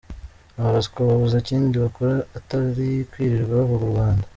Aba 0.57 0.69
baswa 0.75 0.99
babuze 1.09 1.35
ikindi 1.39 1.75
bakora 1.85 2.13
atari 2.37 2.87
kwirirwa 3.11 3.53
bavuga 3.61 3.83
u 3.85 3.91
Rwanda. 3.93 4.25